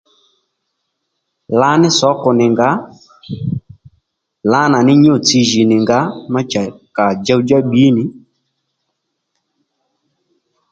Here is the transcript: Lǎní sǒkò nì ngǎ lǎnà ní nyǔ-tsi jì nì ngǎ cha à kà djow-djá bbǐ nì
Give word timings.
Lǎní 1.59 1.87
sǒkò 1.99 2.29
nì 2.39 2.45
ngǎ 2.53 2.69
lǎnà 4.51 4.77
ní 4.87 4.93
nyǔ-tsi 5.03 5.39
jì 5.49 5.61
nì 5.69 5.77
ngǎ 5.83 5.99
cha 6.51 6.61
à 6.69 6.73
kà 6.95 7.05
djow-djá 7.15 7.59
bbǐ 7.65 7.83
nì 7.95 8.03